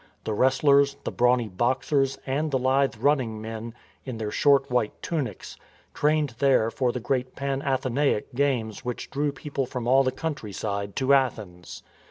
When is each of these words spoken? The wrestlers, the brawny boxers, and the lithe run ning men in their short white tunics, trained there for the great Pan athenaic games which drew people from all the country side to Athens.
The 0.23 0.33
wrestlers, 0.33 0.97
the 1.03 1.11
brawny 1.11 1.47
boxers, 1.47 2.17
and 2.25 2.49
the 2.49 2.57
lithe 2.57 2.95
run 2.99 3.19
ning 3.19 3.39
men 3.39 3.75
in 4.03 4.17
their 4.17 4.31
short 4.31 4.71
white 4.71 4.99
tunics, 5.03 5.57
trained 5.93 6.29
there 6.39 6.71
for 6.71 6.91
the 6.91 6.99
great 6.99 7.35
Pan 7.35 7.61
athenaic 7.61 8.33
games 8.33 8.83
which 8.83 9.11
drew 9.11 9.31
people 9.31 9.67
from 9.67 9.85
all 9.87 10.01
the 10.03 10.11
country 10.11 10.53
side 10.53 10.95
to 10.95 11.13
Athens. 11.13 11.83